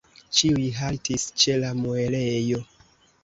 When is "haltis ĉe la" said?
0.77-1.71